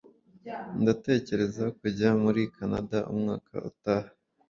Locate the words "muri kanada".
2.23-2.99